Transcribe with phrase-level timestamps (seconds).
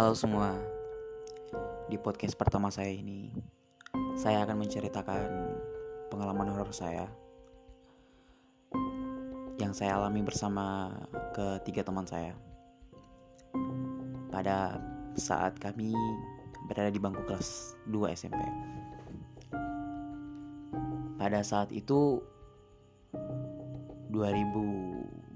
[0.00, 0.56] Halo semua,
[1.92, 3.28] di podcast pertama saya ini,
[4.16, 5.28] saya akan menceritakan
[6.08, 7.04] pengalaman horor saya
[9.60, 10.88] yang saya alami bersama
[11.36, 12.32] ketiga teman saya
[14.32, 14.80] pada
[15.20, 15.92] saat kami
[16.64, 18.40] berada di bangku kelas 2 SMP.
[21.20, 22.24] Pada saat itu
[24.16, 24.16] 2000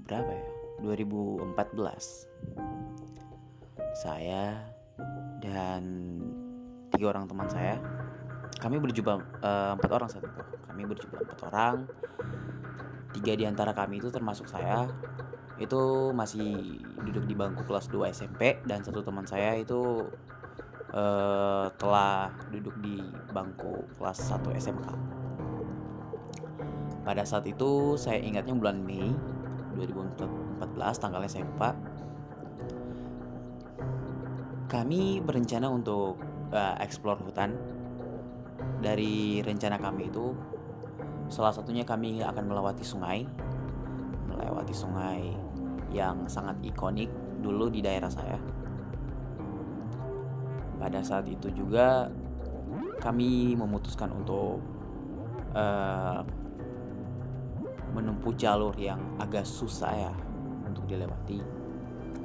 [0.09, 0.47] berapa ya?
[0.81, 2.34] 2014
[3.95, 4.59] saya
[5.39, 5.81] dan
[6.91, 7.79] tiga orang teman saya.
[8.59, 11.75] Kami berjumpa uh, empat orang saat itu kami berjumpa empat orang.
[13.15, 14.91] Tiga di antara kami itu termasuk saya.
[15.55, 20.03] Itu masih duduk di bangku kelas 2 SMP dan satu teman saya itu
[20.91, 22.99] uh, telah duduk di
[23.31, 25.15] bangku kelas 1 SMK
[27.05, 29.13] pada saat itu saya ingatnya bulan Mei
[29.77, 31.77] 2014 tanggalnya saya lupa
[34.75, 36.19] kami berencana untuk
[36.51, 37.55] uh, explore hutan.
[38.83, 40.35] Dari rencana kami itu,
[41.31, 43.23] salah satunya kami akan melewati sungai,
[44.27, 45.31] melewati sungai
[45.95, 47.07] yang sangat ikonik
[47.39, 48.35] dulu di daerah saya.
[50.75, 52.11] Pada saat itu juga
[52.99, 54.59] kami memutuskan untuk
[55.55, 56.19] uh,
[57.95, 60.13] menempuh jalur yang agak susah ya
[60.67, 61.54] untuk dilewati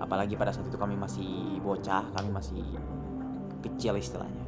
[0.01, 2.65] apalagi pada saat itu kami masih bocah kami masih
[3.61, 4.45] kecil istilahnya.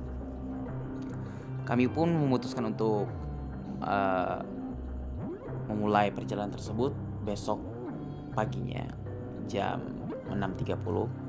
[1.69, 3.07] Kami pun memutuskan untuk
[3.85, 4.41] uh,
[5.71, 6.91] memulai perjalanan tersebut
[7.23, 7.61] besok
[8.35, 8.83] paginya
[9.47, 9.79] jam
[10.33, 11.23] 6.30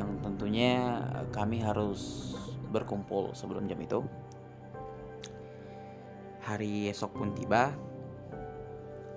[0.00, 2.32] yang tentunya kami harus
[2.72, 4.00] berkumpul sebelum jam itu.
[6.40, 7.74] Hari esok pun tiba.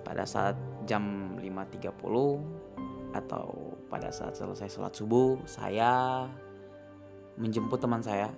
[0.03, 2.72] Pada saat jam 5.30
[3.13, 6.25] atau pada saat selesai sholat subuh saya
[7.37, 8.33] menjemput teman saya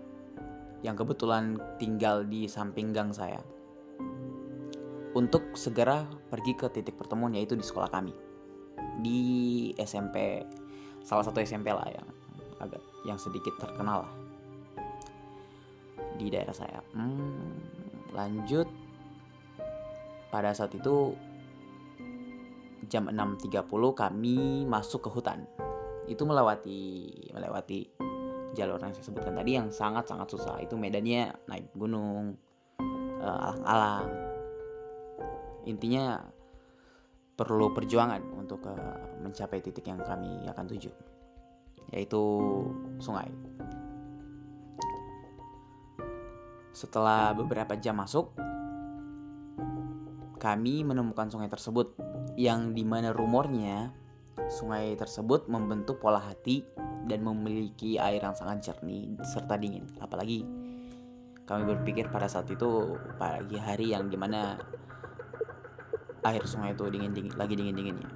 [0.83, 3.39] yang kebetulan tinggal di samping gang saya
[5.15, 8.11] untuk segera pergi ke titik pertemuan yaitu di sekolah kami.
[8.99, 10.43] Di SMP
[11.01, 12.07] salah satu SMP lah yang
[12.59, 14.13] agak yang sedikit terkenal lah
[16.19, 16.79] di daerah saya.
[16.95, 17.59] Hmm,
[18.11, 18.67] lanjut.
[20.31, 21.15] Pada saat itu
[22.87, 25.45] jam 6.30 kami masuk ke hutan.
[26.05, 26.79] Itu melewati
[27.33, 27.79] melewati
[28.55, 30.55] jalur yang saya sebutkan tadi yang sangat-sangat susah.
[30.63, 32.39] Itu medannya naik gunung,
[33.19, 34.07] eh, alang-alang.
[35.65, 36.21] Intinya
[37.35, 40.87] perlu perjuangan untuk uh, mencapai titik yang kami akan tuju,
[41.91, 42.23] yaitu
[43.03, 43.27] sungai.
[46.71, 48.31] Setelah beberapa jam masuk,
[50.39, 51.95] kami menemukan sungai tersebut
[52.33, 53.93] yang di mana rumornya
[54.49, 56.65] sungai tersebut membentuk pola hati
[57.05, 59.85] dan memiliki air yang sangat jernih serta dingin.
[60.01, 60.43] Apalagi
[61.45, 64.57] kami berpikir pada saat itu pagi hari yang di mana
[66.25, 68.09] air sungai itu dingin dingin lagi dingin dinginnya.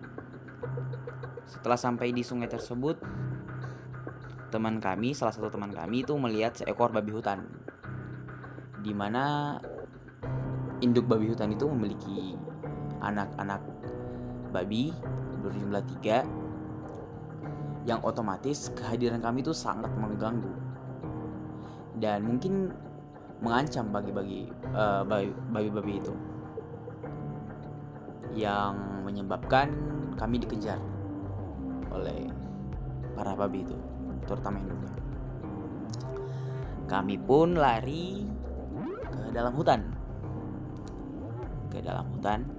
[1.46, 2.98] Setelah sampai di sungai tersebut,
[4.50, 7.46] teman kami, salah satu teman kami itu melihat seekor babi hutan,
[8.82, 9.58] di mana
[10.82, 12.34] induk babi hutan itu memiliki
[13.02, 13.62] anak-anak
[14.50, 14.92] babi
[15.40, 16.26] berjumlah tiga
[17.88, 20.52] yang otomatis kehadiran kami itu sangat mengganggu.
[22.00, 22.72] Dan mungkin
[23.42, 25.04] mengancam bagi-bagi uh,
[25.50, 26.14] babi-babi itu.
[28.36, 29.74] Yang menyebabkan
[30.20, 30.78] kami dikejar
[31.90, 32.30] oleh
[33.18, 33.76] para babi itu
[34.30, 34.94] terutama induknya.
[36.86, 38.26] Kami pun lari
[39.10, 39.82] ke dalam hutan.
[41.74, 42.59] Ke dalam hutan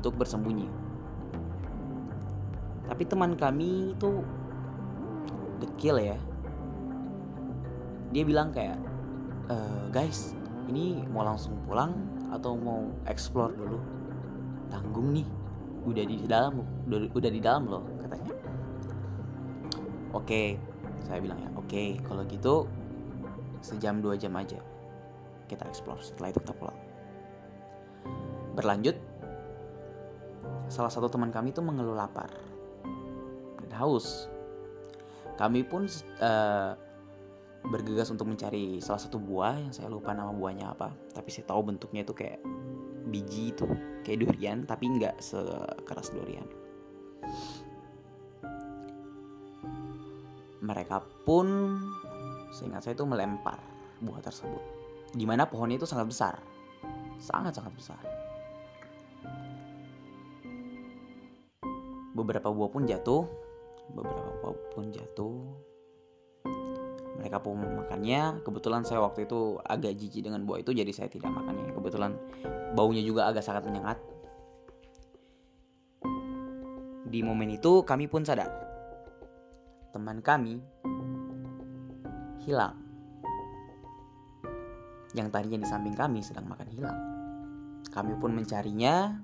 [0.00, 0.66] untuk bersembunyi.
[2.88, 4.24] Tapi teman kami itu
[5.60, 6.18] dekil ya.
[8.10, 8.80] Dia bilang kayak,
[9.46, 9.56] e,
[9.94, 10.34] guys,
[10.66, 11.94] ini mau langsung pulang
[12.32, 13.78] atau mau explore dulu?
[14.72, 15.28] Tanggung nih,
[15.86, 18.34] udah di dalam, udah, udah di dalam loh katanya.
[20.10, 20.58] Oke,
[21.06, 22.66] saya bilang ya, oke, kalau gitu
[23.60, 24.58] sejam dua jam aja
[25.46, 26.02] kita explore.
[26.02, 26.78] Setelah itu kita pulang.
[28.58, 28.98] Berlanjut,
[30.70, 32.30] salah satu teman kami itu mengeluh lapar
[33.66, 34.30] dan haus.
[35.34, 35.90] Kami pun
[36.22, 36.72] uh,
[37.66, 41.74] bergegas untuk mencari salah satu buah yang saya lupa nama buahnya apa, tapi saya tahu
[41.74, 42.40] bentuknya itu kayak
[43.10, 43.66] biji itu,
[44.06, 46.46] kayak durian, tapi nggak sekeras durian.
[50.60, 51.80] Mereka pun
[52.52, 53.58] seingat saya itu melempar
[54.04, 54.60] buah tersebut.
[55.16, 56.34] Di mana pohonnya itu sangat besar,
[57.18, 58.19] sangat-sangat besar.
[62.14, 63.24] Beberapa buah pun jatuh.
[63.90, 65.38] Beberapa buah pun jatuh.
[67.20, 71.28] Mereka pun memakannya kebetulan saya waktu itu agak jijik dengan buah itu jadi saya tidak
[71.28, 72.16] makannya kebetulan
[72.72, 74.00] baunya juga agak sangat menyengat.
[77.10, 78.48] Di momen itu kami pun sadar.
[79.92, 80.62] Teman kami
[82.46, 82.78] hilang.
[85.12, 86.98] Yang tadinya di samping kami sedang makan hilang.
[87.90, 89.18] Kami pun mencarinya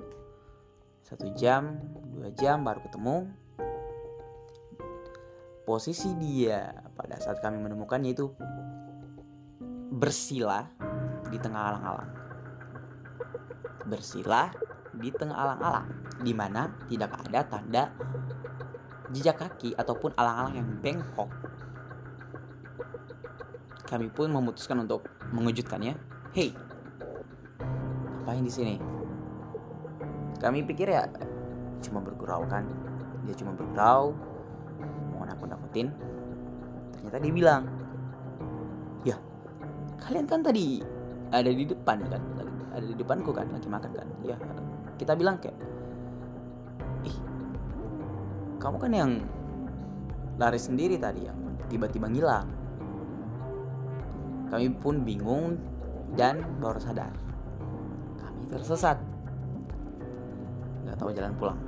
[1.06, 1.78] satu jam
[2.10, 3.30] dua jam baru ketemu.
[5.62, 8.30] Posisi dia pada saat kami menemukannya itu
[9.94, 10.66] bersila
[11.30, 12.10] di tengah alang-alang.
[13.86, 14.50] Bersila
[14.98, 15.86] di tengah alang-alang
[16.22, 17.84] di mana tidak ada tanda
[19.14, 21.30] jejak kaki ataupun alang-alang yang bengkok.
[23.86, 25.94] Kami pun memutuskan untuk mengejutkannya.
[26.34, 26.50] Hey
[28.26, 28.95] ngapain di sini
[30.38, 31.08] kami pikir ya
[31.84, 32.66] cuma bergurau kan?
[33.24, 34.14] Dia cuma bergurau
[35.16, 35.92] mau nakut-nakutin.
[36.92, 37.62] Ternyata dia bilang
[39.02, 39.16] ya
[40.02, 40.80] kalian kan tadi
[41.32, 42.22] ada di depan kan?
[42.76, 43.48] Ada di depanku kan?
[43.50, 44.08] Lagi makan kan?
[44.24, 44.36] Ya
[44.96, 45.56] kita bilang kayak
[47.04, 47.16] ih
[48.60, 49.12] kamu kan yang
[50.36, 51.38] lari sendiri tadi yang
[51.68, 52.48] tiba-tiba ngilang.
[54.46, 55.58] Kami pun bingung
[56.14, 57.10] dan baru sadar
[58.22, 58.96] kami tersesat
[60.96, 61.60] nggak tahu jalan pulang.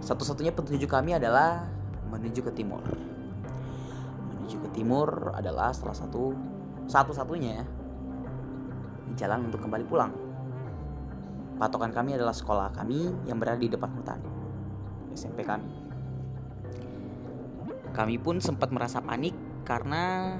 [0.00, 1.68] Satu-satunya petunjuk kami adalah
[2.08, 2.80] menuju ke timur.
[4.32, 6.32] Menuju ke timur adalah salah satu
[6.88, 7.68] satu-satunya
[9.20, 10.12] jalan untuk kembali pulang.
[11.60, 14.16] Patokan kami adalah sekolah kami yang berada di depan hutan
[15.12, 15.68] SMP kami.
[17.92, 19.36] Kami pun sempat merasa panik
[19.68, 20.32] karena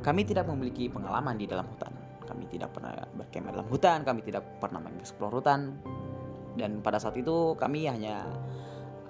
[0.00, 1.92] kami tidak memiliki pengalaman di dalam hutan.
[2.24, 5.76] Kami tidak pernah berkemah dalam hutan kami tidak pernah mengeksplor hutan
[6.58, 8.26] dan pada saat itu kami hanya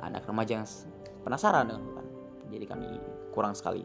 [0.01, 0.69] anak remaja yang
[1.25, 2.07] penasaran dengan hutan.
[2.51, 2.87] Jadi kami
[3.31, 3.85] kurang sekali.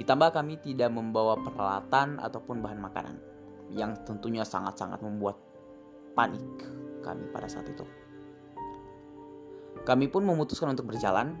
[0.00, 3.16] Ditambah kami tidak membawa peralatan ataupun bahan makanan
[3.72, 5.36] yang tentunya sangat-sangat membuat
[6.16, 6.42] panik
[7.04, 7.84] kami pada saat itu.
[9.82, 11.34] Kami pun memutuskan untuk berjalan.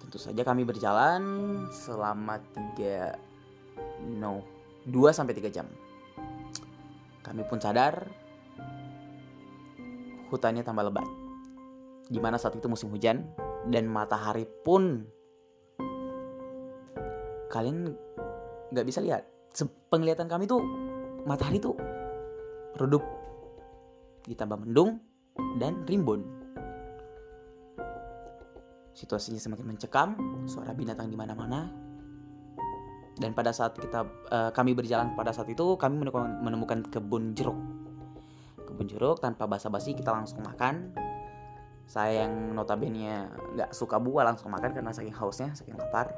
[0.00, 1.22] Tentu saja kami berjalan
[1.70, 2.40] selama
[2.78, 4.42] 3 no
[4.86, 5.66] 2 sampai 3 jam
[7.24, 8.04] kami pun sadar
[10.28, 11.08] hutannya tambah lebat.
[12.04, 13.24] Di mana saat itu musim hujan
[13.72, 15.08] dan matahari pun
[17.48, 17.96] kalian
[18.70, 19.24] nggak bisa lihat.
[19.88, 20.60] Penglihatan kami tuh
[21.24, 21.78] matahari tuh
[22.76, 23.00] redup
[24.26, 24.98] ditambah mendung
[25.62, 26.26] dan rimbun.
[28.94, 30.08] Situasinya semakin mencekam,
[30.46, 31.66] suara binatang di mana-mana,
[33.14, 37.54] dan pada saat kita uh, kami berjalan pada saat itu kami menemukan, menemukan kebun jeruk.
[38.58, 40.90] Kebun jeruk tanpa basa-basi kita langsung makan.
[41.86, 46.10] Saya yang notabene nggak suka buah langsung makan karena saking hausnya saking lapar.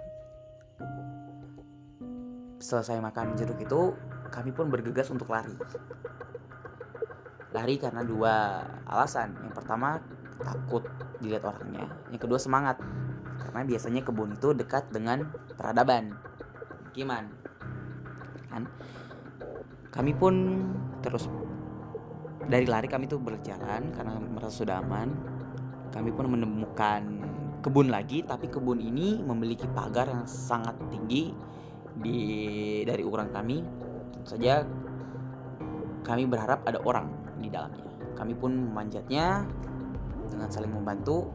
[2.56, 3.92] Selesai makan jeruk itu
[4.32, 5.52] kami pun bergegas untuk lari.
[7.52, 9.36] Lari karena dua alasan.
[9.44, 10.00] Yang pertama
[10.40, 10.88] takut
[11.20, 11.92] dilihat orangnya.
[12.08, 12.80] Yang kedua semangat.
[13.36, 15.28] Karena biasanya kebun itu dekat dengan
[15.60, 16.16] peradaban
[16.96, 17.28] pemukiman
[18.48, 18.64] kan?
[19.92, 20.34] Kami pun
[21.04, 21.28] terus
[22.48, 25.12] dari lari kami tuh berjalan karena merasa sudah aman.
[25.92, 27.02] Kami pun menemukan
[27.60, 31.36] kebun lagi tapi kebun ini memiliki pagar yang sangat tinggi
[32.00, 32.16] di
[32.88, 33.60] dari ukuran kami.
[34.16, 34.64] Tentu saja
[36.00, 37.84] kami berharap ada orang di dalamnya.
[38.16, 39.44] Kami pun memanjatnya
[40.32, 41.28] dengan saling membantu.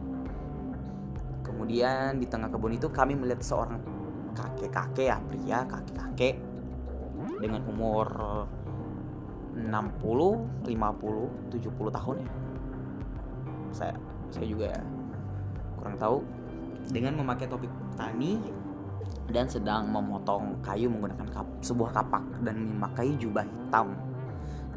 [1.46, 3.91] Kemudian di tengah kebun itu kami melihat seorang
[4.32, 6.34] kakek-kakek ya pria kakek-kakek
[7.38, 8.06] dengan umur
[9.52, 12.30] 60, 50, 70 tahun ya.
[13.72, 13.94] Saya
[14.32, 14.72] saya juga
[15.76, 16.24] kurang tahu
[16.88, 18.40] dengan memakai topik tani
[19.30, 23.92] dan sedang memotong kayu menggunakan kap, sebuah kapak dan memakai jubah hitam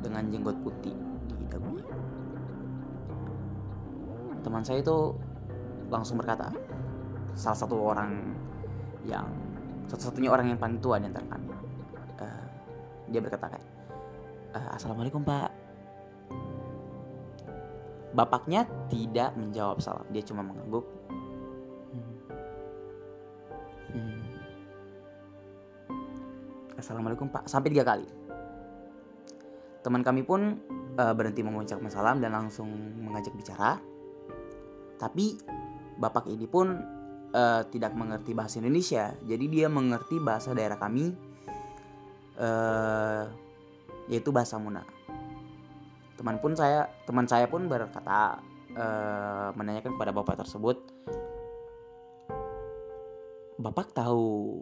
[0.04, 0.94] dengan jenggot putih
[1.34, 1.88] di dagunya.
[4.44, 5.18] Teman saya itu
[5.90, 6.52] langsung berkata,
[7.34, 8.36] salah satu orang
[9.06, 9.26] yang
[9.90, 11.50] satu-satunya orang yang paling tua di antara kami.
[12.20, 12.46] Uh,
[13.10, 13.68] dia berkata kayak,
[14.58, 15.52] uh, Assalamualaikum pak.
[18.16, 20.88] Bapaknya tidak menjawab salam, dia cuma mengangguk.
[23.92, 24.24] Hmm.
[26.80, 28.08] Assalamualaikum pak, sampai tiga kali.
[29.84, 30.58] Teman kami pun
[30.96, 32.72] uh, berhenti mengucapkan salam dan langsung
[33.04, 33.78] mengajak bicara.
[34.96, 35.36] Tapi
[36.00, 36.95] bapak ini pun
[37.36, 41.12] uh, tidak mengerti bahasa Indonesia, jadi dia mengerti bahasa daerah kami,
[42.40, 43.28] uh,
[44.08, 44.88] yaitu bahasa Muna.
[46.16, 48.40] Teman pun saya, teman saya pun berkata
[48.80, 50.80] uh, menanyakan kepada bapak tersebut
[53.56, 54.62] bapak tahu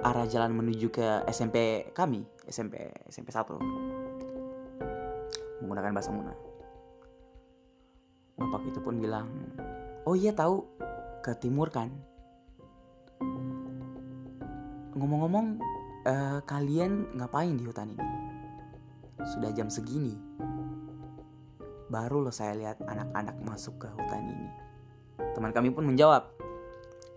[0.00, 3.58] arah jalan menuju ke SMP kami SMP SMP 1
[5.60, 6.32] menggunakan bahasa Muna
[8.38, 9.26] bapak itu pun bilang
[10.06, 10.62] oh iya tahu
[11.26, 11.90] ke timur kan?
[14.94, 15.58] Ngomong-ngomong
[16.06, 18.06] uh, kalian ngapain di hutan ini?
[19.26, 20.14] Sudah jam segini.
[21.90, 24.48] Baru loh saya lihat anak-anak masuk ke hutan ini.
[25.34, 26.30] Teman kami pun menjawab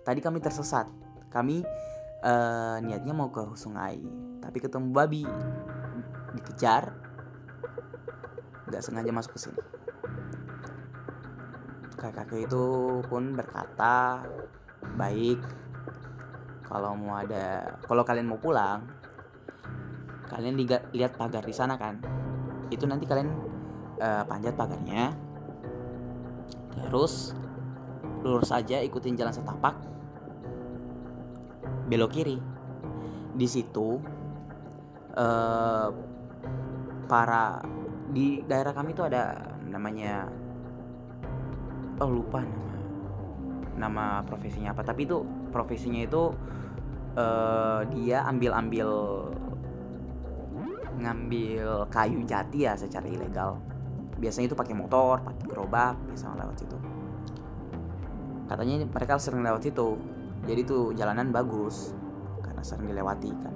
[0.01, 0.89] tadi kami tersesat.
[1.30, 1.62] Kami
[2.25, 4.01] uh, niatnya mau ke sungai
[4.42, 5.22] tapi ketemu babi.
[6.34, 6.98] Dikejar.
[8.66, 9.68] Nggak sengaja masuk ke sini
[12.00, 12.65] kakek itu
[13.06, 14.24] pun berkata
[14.96, 15.44] baik
[16.63, 19.00] kalau mau ada kalau kalian mau pulang
[20.29, 21.98] kalian lihat lihat pagar di sana kan?
[22.70, 23.29] Itu nanti kalian
[23.98, 25.12] uh, panjat pagarnya.
[26.77, 27.34] Terus
[28.22, 29.75] lurus aja ikutin jalan setapak
[31.89, 32.38] belok kiri.
[33.34, 33.98] Di situ
[35.18, 35.89] uh,
[37.10, 37.65] para
[38.13, 39.34] di daerah kami itu ada
[39.65, 40.29] namanya
[42.00, 42.75] oh lupa nama
[43.79, 44.84] nama profesinya apa.
[44.84, 46.36] Tapi itu profesinya itu
[47.15, 48.89] uh, dia ambil ambil
[51.00, 53.60] ngambil kayu jati ya secara ilegal.
[54.20, 56.77] Biasanya itu pakai motor pakai gerobak biasa lewat situ.
[58.51, 59.96] Katanya mereka sering lewat situ.
[60.44, 61.96] Jadi tuh jalanan bagus
[62.44, 63.56] karena sering dilewati kan.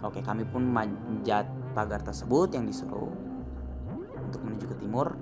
[0.00, 3.10] Oke kami pun manjat pagar tersebut yang disuruh
[4.20, 5.18] untuk menuju ke timur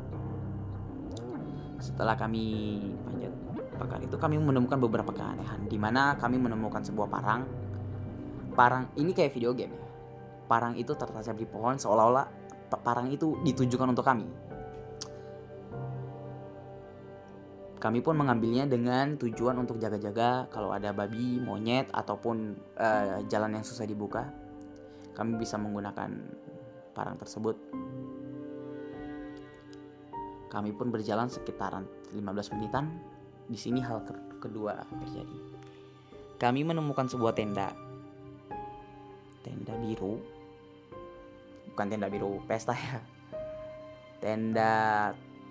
[1.78, 3.32] setelah kami panjat
[3.78, 7.46] pagar itu kami menemukan beberapa keanehan di mana kami menemukan sebuah parang.
[8.58, 9.86] Parang ini kayak video game ya.
[10.50, 12.26] Parang itu tertancap di pohon seolah-olah
[12.76, 14.26] parang itu ditujukan untuk kami.
[17.78, 23.62] Kami pun mengambilnya dengan tujuan untuk jaga-jaga kalau ada babi, monyet ataupun uh, jalan yang
[23.62, 24.26] susah dibuka.
[25.14, 26.10] Kami bisa menggunakan
[26.90, 27.54] parang tersebut
[30.48, 31.84] kami pun berjalan sekitaran
[32.16, 32.88] 15 menitan.
[33.48, 34.04] Di sini hal
[34.40, 35.38] kedua terjadi.
[36.36, 37.72] Kami menemukan sebuah tenda.
[39.40, 40.20] Tenda biru.
[41.72, 43.00] Bukan tenda biru pesta ya.
[44.20, 44.72] Tenda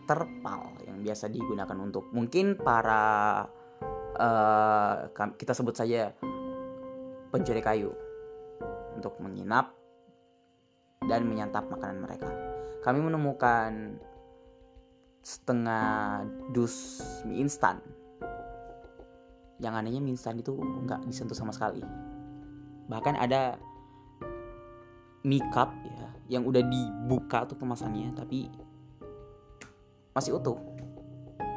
[0.08, 3.44] terpal yang biasa digunakan untuk mungkin para
[4.16, 4.96] uh,
[5.36, 6.16] kita sebut saja
[7.28, 7.92] pencuri kayu
[8.96, 9.76] untuk menginap
[11.06, 12.32] dan menyantap makanan mereka.
[12.82, 14.00] Kami menemukan
[15.28, 16.24] setengah
[16.56, 17.84] dus mie instan.
[19.60, 21.84] Yang anehnya mie instan itu nggak disentuh sama sekali.
[22.88, 23.60] Bahkan ada
[25.28, 28.48] mie cup ya yang udah dibuka tuh kemasannya tapi
[30.16, 30.56] masih utuh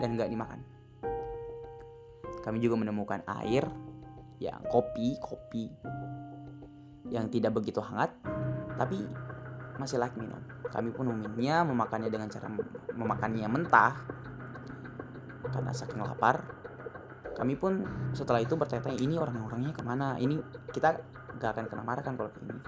[0.03, 0.67] dan nggak dimakan.
[2.43, 3.71] Kami juga menemukan air
[4.43, 5.71] yang kopi kopi
[7.07, 8.11] yang tidak begitu hangat
[8.75, 8.99] tapi
[9.79, 10.43] masih layak minum.
[10.71, 12.51] Kami pun meminumnya, memakannya dengan cara
[12.95, 13.95] memakannya mentah
[15.51, 16.43] karena saking lapar.
[17.35, 17.83] Kami pun
[18.13, 20.21] setelah itu bertanya ini orang-orangnya ke mana?
[20.21, 20.37] Ini
[20.75, 21.01] kita
[21.41, 22.59] gak akan kena marah kan kalau ini.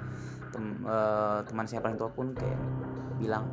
[0.52, 2.61] Tem, uh, teman saya paling tua pun kayak
[3.17, 3.49] bilang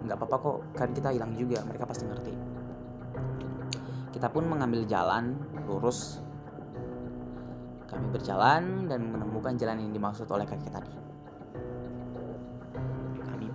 [0.00, 2.34] nggak apa-apa kok kan kita hilang juga mereka pasti ngerti
[4.10, 6.18] kita pun mengambil jalan lurus
[7.86, 11.00] kami berjalan dan menemukan jalan yang dimaksud oleh kakek tadi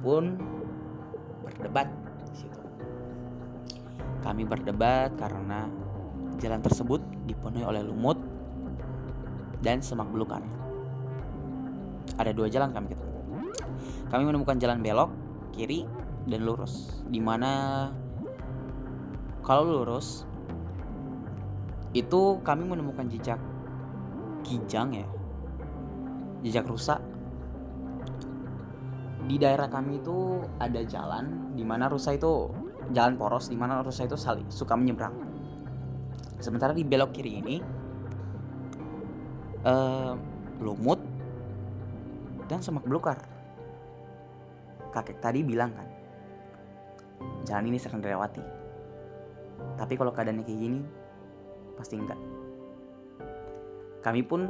[0.06, 0.38] pun
[1.42, 1.90] berdebat
[2.36, 2.62] situ.
[4.22, 5.70] Kami berdebat karena
[6.38, 8.20] jalan tersebut dipenuhi oleh lumut
[9.63, 10.44] dan semak belukar.
[12.20, 13.18] Ada dua jalan kami ketemu.
[14.12, 15.12] Kami menemukan jalan belok,
[15.56, 15.88] kiri,
[16.30, 17.01] dan lurus.
[17.10, 17.89] Di mana
[19.42, 20.27] kalau lurus
[21.96, 23.39] itu kami menemukan jejak
[24.44, 25.08] kijang ya,
[26.44, 27.00] jejak rusak
[29.25, 32.52] di daerah kami itu ada jalan di mana rusa itu
[32.92, 35.16] jalan poros di mana rusa itu saling suka menyeberang.
[36.44, 37.56] Sementara di belok kiri ini
[39.64, 40.14] uh,
[40.60, 41.00] lumut
[42.52, 43.18] dan semak belukar.
[44.92, 45.88] Kakek tadi bilang kan,
[47.48, 48.44] jalan ini sering dilewati.
[49.76, 50.80] Tapi kalau keadaannya kayak gini,
[51.76, 52.20] pasti enggak.
[54.00, 54.48] Kami pun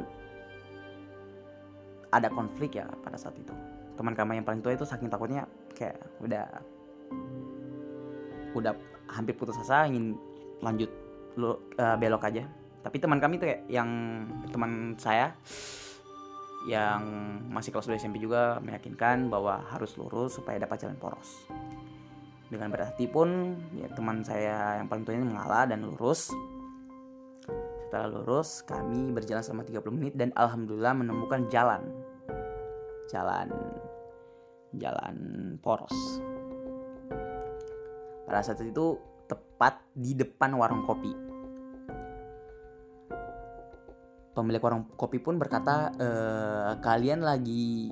[2.14, 3.50] ada konflik ya pada saat itu
[3.96, 6.44] teman kami yang paling tua itu saking takutnya kayak udah
[8.56, 8.72] udah
[9.12, 10.16] hampir putus asa ingin
[10.64, 10.88] lanjut
[11.36, 12.48] lo uh, belok aja.
[12.80, 13.90] Tapi teman kami tuh kayak yang
[14.48, 15.34] teman saya
[16.66, 17.02] yang
[17.46, 21.46] masih kelas 2 SMP juga meyakinkan bahwa harus lurus supaya dapat jalan poros.
[22.46, 26.30] Dengan berarti pun ya teman saya yang paling tua mengalah dan lurus.
[27.86, 31.86] Setelah lurus kami berjalan selama 30 menit dan alhamdulillah menemukan jalan.
[33.06, 33.50] Jalan
[34.76, 35.16] jalan
[35.62, 35.94] poros
[38.26, 38.98] pada saat itu
[39.30, 41.14] tepat di depan warung kopi.
[44.36, 46.08] Pemilik warung kopi pun berkata e,
[46.84, 47.88] kalian lagi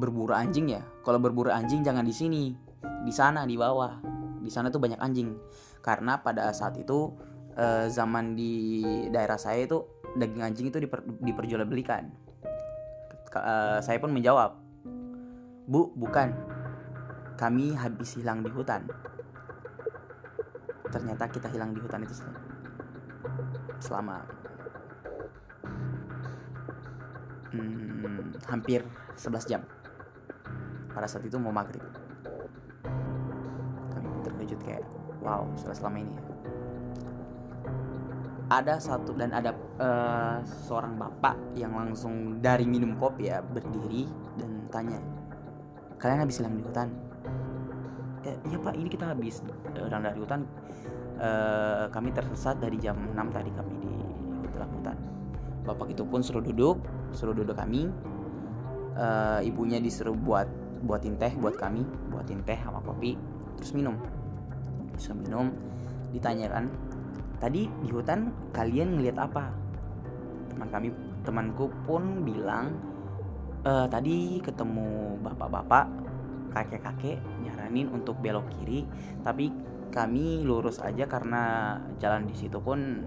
[0.00, 0.82] berburu anjing ya?
[1.04, 2.44] Kalau berburu anjing jangan di sini.
[2.80, 4.00] Di sana di bawah.
[4.40, 5.36] Di sana tuh banyak anjing.
[5.84, 7.12] Karena pada saat itu
[7.56, 9.84] eh, zaman di daerah saya itu
[10.16, 12.04] daging anjing itu diper, diperjualbelikan.
[13.32, 14.56] Eh, saya pun menjawab
[15.68, 16.32] bu bukan.
[17.40, 18.84] Kami habis hilang di hutan
[20.90, 22.14] ternyata kita hilang di hutan itu
[23.80, 24.22] selama
[27.54, 28.84] hmm, hampir
[29.16, 29.62] 11 jam.
[30.90, 31.82] Pada saat itu mau maghrib.
[34.26, 34.84] Terkejut kayak
[35.22, 36.24] wow sudah selama ini ya.
[38.50, 44.66] Ada satu dan ada uh, seorang bapak yang langsung dari minum kopi ya berdiri dan
[44.74, 44.98] tanya
[46.00, 46.88] kalian habis hilang di hutan
[48.26, 49.40] eh, iya pak ini kita habis
[49.76, 50.42] hilang dari hutan.
[51.20, 53.76] Uh, kami tersesat dari jam 6 tadi kami
[54.40, 54.96] di dalam hutan.
[55.68, 56.80] Bapak itu pun suruh duduk
[57.12, 57.92] suruh duduk kami.
[58.96, 60.48] Uh, ibunya disuruh buat
[60.80, 63.20] buatin teh buat kami buatin teh sama kopi
[63.60, 64.00] terus minum.
[64.96, 65.52] Bisa minum
[66.10, 66.72] ditanyakan
[67.36, 69.52] tadi di hutan kalian ngelihat apa?
[70.48, 70.88] Teman kami
[71.20, 72.76] temanku pun bilang
[73.64, 75.86] e, tadi ketemu bapak-bapak
[76.50, 77.20] kakek-kakek
[77.70, 78.82] nyaranin untuk belok kiri
[79.22, 79.54] tapi
[79.94, 83.06] kami lurus aja karena jalan di situ pun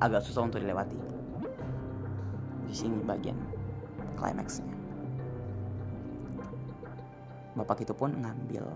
[0.00, 0.96] agak susah untuk dilewati.
[2.68, 3.36] Di sini bagian
[4.20, 4.68] klimaksnya
[7.54, 8.66] bapak itu pun ngambil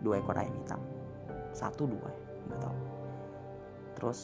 [0.00, 0.80] dua ekor ayam hitam.
[1.52, 2.08] Satu dua
[2.48, 2.78] nggak tahu.
[4.00, 4.20] Terus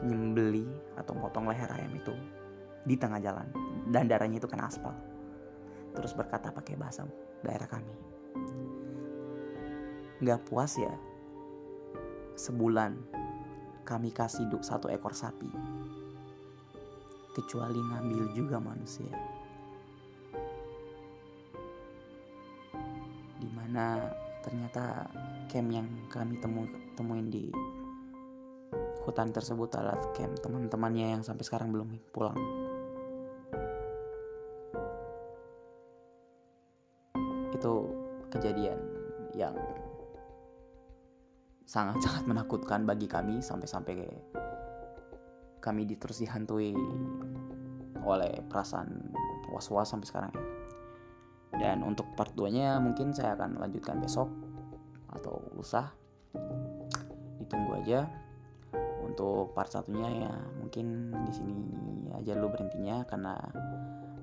[0.00, 0.64] nyembeli
[0.96, 2.14] atau potong leher ayam itu
[2.88, 3.48] di tengah jalan.
[3.90, 5.09] Dan darahnya itu kena aspal
[5.96, 7.06] terus berkata pakai bahasa
[7.42, 7.94] daerah kami.
[10.20, 10.92] Nggak puas ya
[12.40, 12.96] sebulan
[13.84, 15.50] kami kasih duk satu ekor sapi.
[17.36, 19.12] Kecuali ngambil juga manusia.
[23.40, 24.00] Di mana
[24.40, 25.04] ternyata
[25.52, 26.64] camp yang kami temu
[26.96, 27.52] temuin di
[29.04, 32.38] hutan tersebut adalah camp teman-temannya yang sampai sekarang belum pulang.
[41.70, 44.02] Sangat-sangat menakutkan bagi kami sampai-sampai
[45.62, 46.74] kami terus dihantui
[48.02, 49.14] oleh perasaan
[49.54, 50.42] was-was sampai sekarang ya.
[51.60, 54.26] Dan untuk part 2 nya mungkin saya akan lanjutkan besok
[55.14, 55.94] atau lusa.
[57.38, 58.10] Ditunggu aja.
[59.06, 61.54] Untuk part satunya ya mungkin di sini
[62.18, 63.38] aja dulu berhentinya karena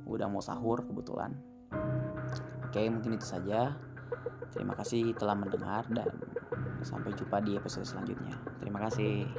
[0.04, 1.32] udah mau sahur kebetulan.
[2.68, 3.72] Oke mungkin itu saja.
[4.52, 6.08] Terima kasih telah mendengar dan
[6.86, 8.36] sampai jumpa di episode selanjutnya.
[8.62, 9.30] Terima kasih.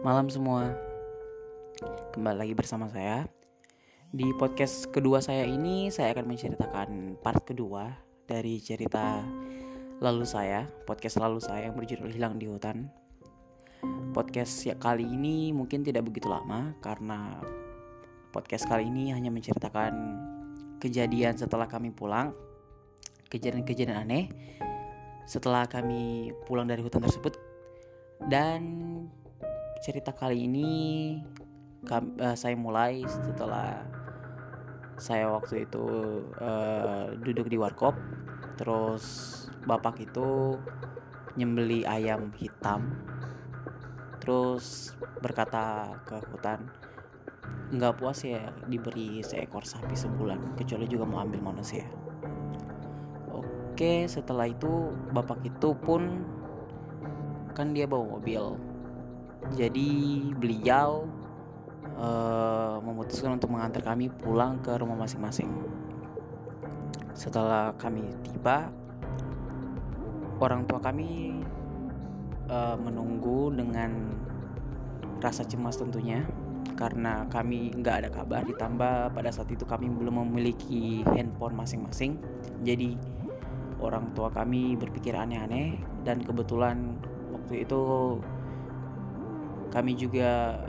[0.00, 0.72] Malam semua.
[2.16, 3.28] Kembali lagi bersama saya.
[4.08, 7.92] Di podcast kedua saya ini Saya akan menceritakan part kedua
[8.24, 9.20] Dari cerita
[10.00, 12.88] Lalu saya Podcast lalu saya yang berjudul Hilang di Hutan.
[14.16, 17.36] Podcast ya kali ini mungkin tidak begitu lama Karena
[18.28, 19.92] Podcast kali ini hanya menceritakan
[20.78, 22.36] Kejadian setelah kami pulang
[23.32, 24.28] Kejadian-kejadian aneh
[25.28, 27.36] Setelah kami pulang dari hutan tersebut.
[28.32, 28.60] Dan
[29.84, 30.68] cerita kali ini
[31.84, 33.84] kami, uh, saya mulai setelah
[34.96, 35.84] saya waktu itu
[36.40, 37.92] uh, duduk di warkop.
[38.56, 39.04] Terus
[39.68, 40.56] bapak itu
[41.36, 42.96] nyembeli ayam hitam.
[44.24, 46.87] Terus berkata ke hutan
[47.68, 51.84] nggak puas ya diberi seekor sapi sebulan kecuali juga mau ambil manusia.
[53.28, 56.24] Oke setelah itu bapak itu pun
[57.52, 58.56] kan dia bawa mobil.
[59.54, 59.90] Jadi
[60.34, 61.06] beliau
[61.98, 65.50] uh, memutuskan untuk mengantar kami pulang ke rumah masing-masing.
[67.12, 68.70] Setelah kami tiba,
[70.38, 71.42] orang tua kami
[72.48, 74.14] uh, menunggu dengan
[75.18, 76.22] rasa cemas tentunya
[76.78, 82.22] karena kami nggak ada kabar ditambah pada saat itu kami belum memiliki handphone masing-masing.
[82.62, 82.94] Jadi
[83.82, 85.74] orang tua kami berpikir aneh-aneh
[86.06, 86.94] dan kebetulan
[87.34, 87.82] waktu itu
[89.74, 90.62] kami juga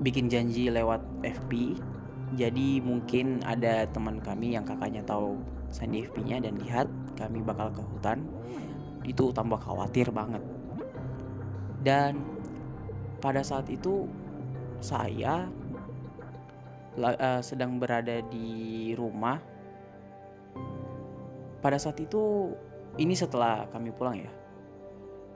[0.00, 1.76] bikin janji lewat FB
[2.38, 6.86] jadi mungkin ada teman kami yang kakaknya tahu sandi FB-nya dan lihat
[7.18, 8.22] kami bakal ke hutan.
[9.02, 10.42] Itu tambah khawatir banget.
[11.82, 12.22] Dan
[13.18, 14.06] pada saat itu
[14.80, 15.46] saya
[16.98, 19.38] uh, sedang berada di rumah.
[21.60, 22.52] Pada saat itu
[22.96, 24.32] ini setelah kami pulang ya.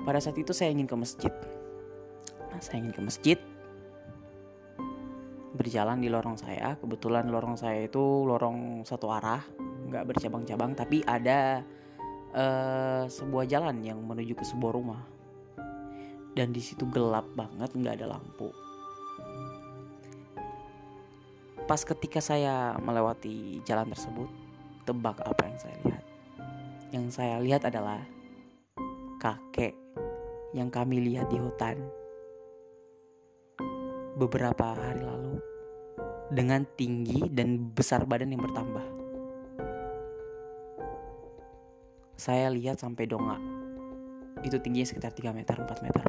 [0.02, 1.32] Pada saat itu saya ingin ke masjid.
[2.50, 3.38] Nah, saya ingin ke masjid.
[5.54, 6.74] Berjalan di lorong saya.
[6.80, 9.44] Kebetulan lorong saya itu lorong satu arah.
[9.84, 11.60] Nggak bercabang-cabang tapi ada
[12.32, 15.04] uh, sebuah jalan yang menuju ke sebuah rumah.
[16.34, 18.50] Dan di situ gelap banget nggak ada lampu
[21.64, 24.28] pas ketika saya melewati jalan tersebut
[24.84, 26.04] tebak apa yang saya lihat
[26.92, 28.04] yang saya lihat adalah
[29.16, 29.72] kakek
[30.52, 31.80] yang kami lihat di hutan
[34.14, 35.42] beberapa hari lalu
[36.30, 38.86] dengan tinggi dan besar badan yang bertambah.
[42.14, 43.42] Saya lihat sampai dongak.
[44.46, 46.04] Itu tingginya sekitar 3 meter, 4 meter.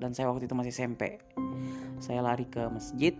[0.00, 1.20] Dan saya waktu itu masih SMP.
[2.00, 3.14] Saya lari ke masjid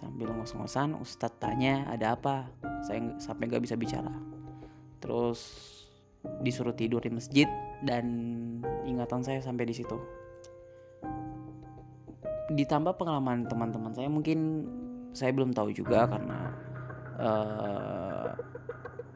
[0.00, 2.48] sambil ngos-ngosan ustadz tanya ada apa?
[2.80, 4.10] Saya sampai nggak bisa bicara.
[4.96, 5.40] Terus
[6.40, 7.48] disuruh tidur di masjid
[7.84, 8.04] dan
[8.88, 9.96] ingatan saya sampai di situ.
[12.50, 14.66] Ditambah pengalaman teman-teman saya mungkin
[15.12, 16.38] saya belum tahu juga karena
[17.20, 18.28] uh,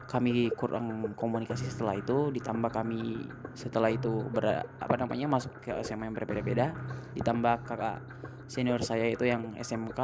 [0.05, 2.29] kami kurang komunikasi setelah itu.
[2.31, 3.25] Ditambah kami
[3.57, 6.71] setelah itu ber, apa namanya masuk ke SMA yang berbeda-beda.
[7.17, 7.99] Ditambah kakak
[8.45, 9.99] senior saya itu yang SMK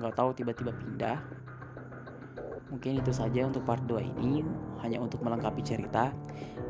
[0.00, 1.18] nggak tahu tiba-tiba pindah
[2.72, 4.40] mungkin itu saja untuk part 2 ini
[4.80, 6.08] hanya untuk melengkapi cerita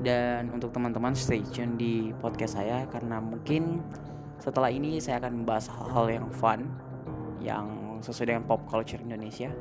[0.02, 3.78] dan untuk teman-teman stay tune di podcast saya karena mungkin
[4.42, 6.66] setelah ini saya akan membahas hal-hal yang fun
[7.38, 7.66] yang
[8.02, 9.54] sesuai dengan pop culture Indonesia.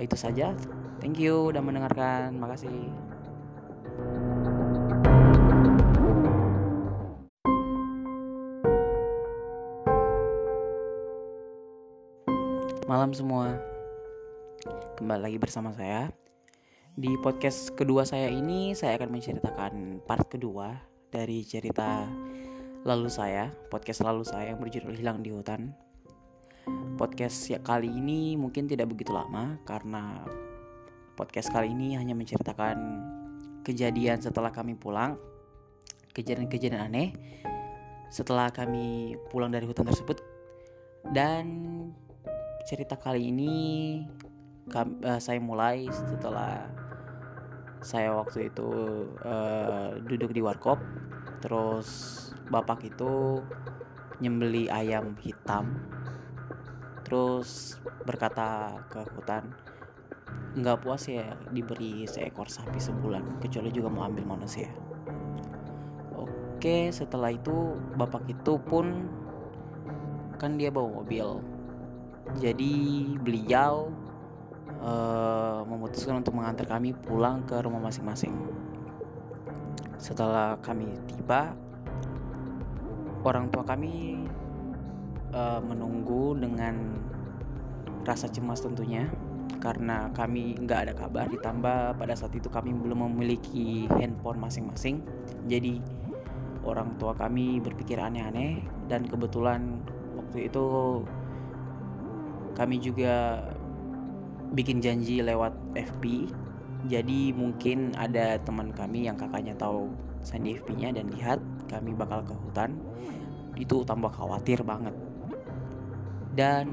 [0.00, 0.56] Itu saja.
[1.04, 2.40] Thank you udah mendengarkan.
[2.40, 2.88] Makasih.
[13.00, 13.56] Malam semua.
[15.00, 16.12] Kembali lagi bersama saya.
[16.92, 20.76] Di podcast kedua saya ini saya akan menceritakan part kedua
[21.08, 22.04] dari cerita
[22.84, 25.72] lalu saya, podcast lalu saya yang berjudul Hilang di Hutan.
[27.00, 30.20] Podcast ya kali ini mungkin tidak begitu lama karena
[31.16, 32.76] podcast kali ini hanya menceritakan
[33.64, 35.16] kejadian setelah kami pulang,
[36.12, 37.16] kejadian-kejadian aneh
[38.12, 40.20] setelah kami pulang dari hutan tersebut
[41.16, 41.64] dan
[42.64, 43.54] cerita kali ini
[44.74, 46.68] uh, saya mulai setelah
[47.80, 48.68] saya waktu itu
[49.24, 50.80] uh, duduk di warkop.
[51.40, 51.88] Terus
[52.52, 53.40] bapak itu
[54.20, 55.80] nyembeli ayam hitam.
[57.04, 59.50] Terus berkata ke hutan
[60.50, 64.68] nggak puas ya diberi seekor sapi sebulan kecuali juga mau ambil manusia.
[66.14, 69.08] Oke setelah itu bapak itu pun
[70.36, 71.40] kan dia bawa mobil
[72.38, 72.74] jadi
[73.18, 73.90] beliau
[74.78, 78.34] uh, memutuskan untuk mengantar kami pulang ke rumah masing-masing.
[79.98, 81.52] Setelah kami tiba
[83.26, 84.24] orang tua kami
[85.34, 86.96] uh, menunggu dengan
[88.06, 89.10] rasa cemas tentunya.
[89.60, 95.04] Karena kami nggak ada kabar ditambah pada saat itu kami belum memiliki handphone masing-masing.
[95.44, 95.84] Jadi
[96.64, 99.84] orang tua kami berpikir aneh-aneh dan kebetulan
[100.16, 100.64] waktu itu
[102.60, 103.40] kami juga
[104.52, 106.28] bikin janji lewat FB
[106.88, 109.92] jadi mungkin ada teman kami yang kakaknya tahu
[110.24, 112.80] sandi FB-nya dan lihat kami bakal ke hutan.
[113.56, 114.96] Itu tambah khawatir banget.
[116.32, 116.72] Dan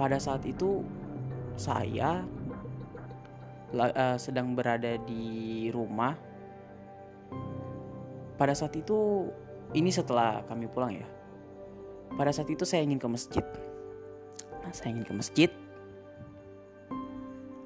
[0.00, 0.80] pada saat itu
[1.60, 2.24] saya
[3.76, 6.16] uh, sedang berada di rumah.
[8.40, 9.28] Pada saat itu
[9.76, 11.08] ini setelah kami pulang ya.
[12.14, 13.44] Pada saat itu saya ingin ke masjid
[14.72, 15.50] saya ingin ke masjid.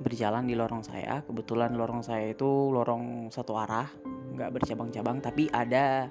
[0.02, 1.22] Berjalan di lorong saya.
[1.22, 3.86] Kebetulan lorong saya itu lorong satu arah.
[4.34, 6.08] Nggak bercabang-cabang tapi ada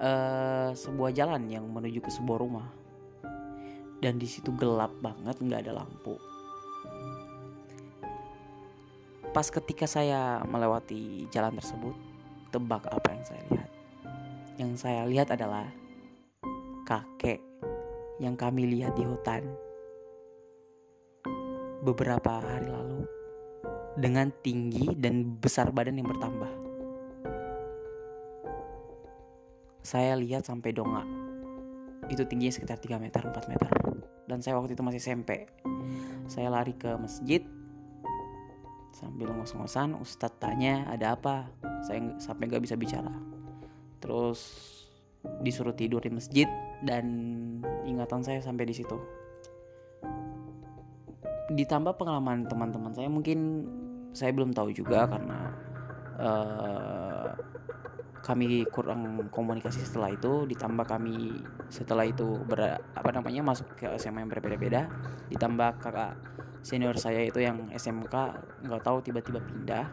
[0.00, 2.68] uh, sebuah jalan yang menuju ke sebuah rumah.
[3.98, 6.14] Dan di situ gelap banget nggak ada lampu.
[9.34, 11.94] Pas ketika saya melewati jalan tersebut
[12.48, 13.70] tebak apa yang saya lihat.
[14.58, 15.68] Yang saya lihat adalah
[16.88, 17.44] kakek
[18.18, 19.46] yang kami lihat di hutan
[21.82, 23.06] beberapa hari lalu
[23.98, 26.52] dengan tinggi dan besar badan yang bertambah.
[29.82, 31.06] Saya lihat sampai dongak.
[32.08, 33.68] itu tingginya sekitar 3 meter 4 meter.
[34.24, 35.44] Dan saya waktu itu masih SMP
[36.28, 37.40] saya lari ke masjid
[38.92, 41.48] sambil ngos-ngosan ustadz tanya ada apa?
[41.88, 43.10] Saya sampai gak bisa bicara.
[43.98, 44.40] Terus
[45.42, 46.46] disuruh tidur di masjid
[46.84, 47.04] dan
[47.88, 48.94] ingatan saya sampai di situ
[51.48, 53.64] ditambah pengalaman teman-teman saya mungkin
[54.12, 55.38] saya belum tahu juga karena
[56.20, 57.30] uh,
[58.20, 61.40] kami kurang komunikasi setelah itu ditambah kami
[61.72, 64.92] setelah itu ber, apa namanya masuk ke SMA yang berbeda-beda
[65.32, 66.20] ditambah kakak
[66.62, 68.14] senior saya itu yang SMK
[68.66, 69.86] nggak tahu tiba-tiba pindah.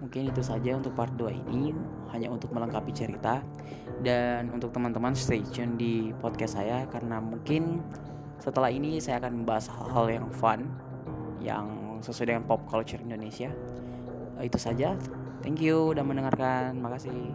[0.00, 1.76] Mungkin itu saja untuk part 2 ini
[2.10, 3.44] hanya untuk melengkapi cerita.
[4.00, 7.84] Dan untuk teman-teman stay tune di podcast saya karena mungkin
[8.40, 10.60] setelah ini saya akan membahas hal-hal yang fun
[11.40, 11.66] yang
[12.00, 13.52] sesuai dengan pop culture Indonesia.
[14.40, 14.96] Itu saja.
[15.44, 16.80] Thank you udah mendengarkan.
[16.80, 17.32] Makasih.